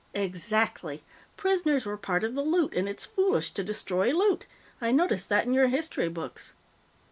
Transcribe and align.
"Exactly. 0.15 1.03
Prisoners 1.37 1.85
were 1.85 1.95
part 1.95 2.23
of 2.23 2.33
the 2.33 2.41
loot, 2.41 2.73
and 2.73 2.89
it's 2.89 3.05
foolish 3.05 3.51
to 3.51 3.63
destroy 3.63 4.09
loot. 4.11 4.47
I 4.81 4.91
noticed 4.91 5.29
that 5.29 5.45
in 5.45 5.53
your 5.53 5.67
history 5.67 6.07
books. 6.09 6.53